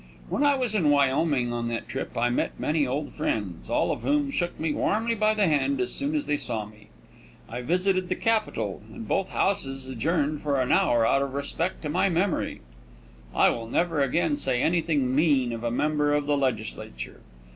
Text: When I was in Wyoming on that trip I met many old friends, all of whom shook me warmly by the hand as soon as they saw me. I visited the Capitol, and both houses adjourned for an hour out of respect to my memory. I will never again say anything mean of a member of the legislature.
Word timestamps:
When 0.29 0.43
I 0.43 0.55
was 0.55 0.73
in 0.73 0.89
Wyoming 0.89 1.53
on 1.53 1.67
that 1.67 1.87
trip 1.87 2.17
I 2.17 2.31
met 2.31 2.59
many 2.59 2.87
old 2.87 3.13
friends, 3.13 3.69
all 3.69 3.91
of 3.91 4.01
whom 4.01 4.31
shook 4.31 4.59
me 4.59 4.73
warmly 4.73 5.13
by 5.13 5.35
the 5.35 5.45
hand 5.45 5.79
as 5.79 5.93
soon 5.93 6.15
as 6.15 6.25
they 6.25 6.37
saw 6.37 6.65
me. 6.65 6.87
I 7.47 7.61
visited 7.61 8.09
the 8.09 8.15
Capitol, 8.15 8.81
and 8.91 9.07
both 9.07 9.29
houses 9.29 9.87
adjourned 9.87 10.41
for 10.41 10.59
an 10.59 10.71
hour 10.71 11.05
out 11.05 11.21
of 11.21 11.35
respect 11.35 11.83
to 11.83 11.89
my 11.89 12.09
memory. 12.09 12.61
I 13.35 13.51
will 13.51 13.67
never 13.67 14.01
again 14.01 14.37
say 14.37 14.59
anything 14.59 15.15
mean 15.15 15.53
of 15.53 15.63
a 15.63 15.69
member 15.69 16.15
of 16.15 16.25
the 16.25 16.35
legislature. 16.35 17.21